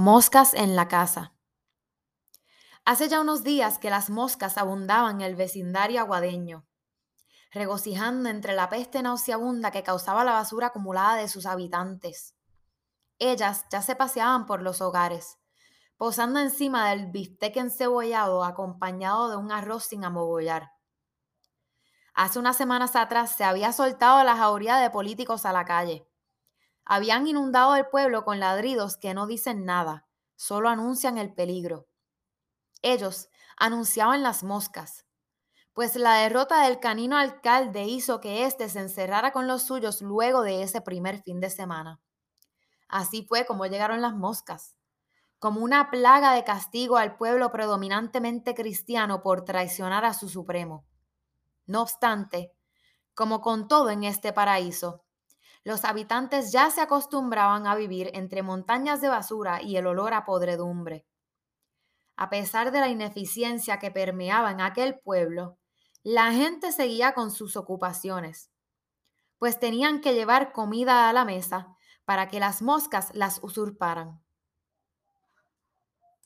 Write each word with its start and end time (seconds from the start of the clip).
Moscas 0.00 0.54
en 0.54 0.76
la 0.76 0.86
casa. 0.86 1.34
Hace 2.84 3.08
ya 3.08 3.20
unos 3.20 3.42
días 3.42 3.78
que 3.78 3.90
las 3.90 4.10
moscas 4.10 4.56
abundaban 4.56 5.16
en 5.16 5.22
el 5.22 5.34
vecindario 5.34 5.98
aguadeño, 5.98 6.68
regocijando 7.50 8.28
entre 8.28 8.54
la 8.54 8.68
peste 8.68 9.02
nauseabunda 9.02 9.72
que 9.72 9.82
causaba 9.82 10.22
la 10.22 10.34
basura 10.34 10.68
acumulada 10.68 11.16
de 11.16 11.26
sus 11.26 11.46
habitantes. 11.46 12.36
Ellas 13.18 13.66
ya 13.72 13.82
se 13.82 13.96
paseaban 13.96 14.46
por 14.46 14.62
los 14.62 14.80
hogares, 14.80 15.40
posando 15.96 16.38
encima 16.38 16.90
del 16.90 17.10
bistec 17.10 17.56
encebollado 17.56 18.44
acompañado 18.44 19.28
de 19.30 19.36
un 19.36 19.50
arroz 19.50 19.86
sin 19.86 20.04
amogollar. 20.04 20.70
Hace 22.14 22.38
unas 22.38 22.56
semanas 22.56 22.94
atrás 22.94 23.32
se 23.32 23.42
había 23.42 23.72
soltado 23.72 24.22
la 24.22 24.36
jauría 24.36 24.76
de 24.76 24.90
políticos 24.90 25.44
a 25.44 25.52
la 25.52 25.64
calle 25.64 26.08
habían 26.88 27.26
inundado 27.26 27.76
el 27.76 27.86
pueblo 27.86 28.24
con 28.24 28.40
ladridos 28.40 28.96
que 28.96 29.12
no 29.12 29.26
dicen 29.26 29.66
nada, 29.66 30.08
solo 30.36 30.70
anuncian 30.70 31.18
el 31.18 31.34
peligro. 31.34 31.86
Ellos 32.80 33.28
anunciaban 33.58 34.22
las 34.22 34.42
moscas, 34.42 35.04
pues 35.74 35.96
la 35.96 36.14
derrota 36.14 36.62
del 36.62 36.80
canino 36.80 37.18
alcalde 37.18 37.84
hizo 37.84 38.20
que 38.20 38.46
éste 38.46 38.70
se 38.70 38.80
encerrara 38.80 39.32
con 39.32 39.46
los 39.46 39.62
suyos 39.64 40.00
luego 40.00 40.40
de 40.40 40.62
ese 40.62 40.80
primer 40.80 41.20
fin 41.22 41.40
de 41.40 41.50
semana. 41.50 42.00
Así 42.88 43.22
fue 43.22 43.44
como 43.44 43.66
llegaron 43.66 44.00
las 44.00 44.14
moscas, 44.14 44.74
como 45.38 45.60
una 45.60 45.90
plaga 45.90 46.32
de 46.32 46.42
castigo 46.42 46.96
al 46.96 47.18
pueblo 47.18 47.52
predominantemente 47.52 48.54
cristiano 48.54 49.22
por 49.22 49.44
traicionar 49.44 50.06
a 50.06 50.14
su 50.14 50.30
supremo. 50.30 50.86
No 51.66 51.82
obstante, 51.82 52.54
como 53.14 53.42
con 53.42 53.68
todo 53.68 53.90
en 53.90 54.04
este 54.04 54.32
paraíso, 54.32 55.04
los 55.68 55.84
habitantes 55.84 56.50
ya 56.50 56.70
se 56.70 56.80
acostumbraban 56.80 57.66
a 57.66 57.74
vivir 57.74 58.10
entre 58.14 58.42
montañas 58.42 59.02
de 59.02 59.08
basura 59.08 59.60
y 59.60 59.76
el 59.76 59.86
olor 59.86 60.14
a 60.14 60.24
podredumbre. 60.24 61.04
A 62.16 62.30
pesar 62.30 62.72
de 62.72 62.80
la 62.80 62.88
ineficiencia 62.88 63.78
que 63.78 63.90
permeaba 63.90 64.50
en 64.50 64.62
aquel 64.62 64.98
pueblo, 64.98 65.58
la 66.02 66.32
gente 66.32 66.72
seguía 66.72 67.12
con 67.12 67.30
sus 67.30 67.54
ocupaciones, 67.54 68.50
pues 69.36 69.60
tenían 69.60 70.00
que 70.00 70.14
llevar 70.14 70.52
comida 70.52 71.10
a 71.10 71.12
la 71.12 71.26
mesa 71.26 71.76
para 72.06 72.28
que 72.28 72.40
las 72.40 72.62
moscas 72.62 73.10
las 73.12 73.38
usurparan. 73.42 74.22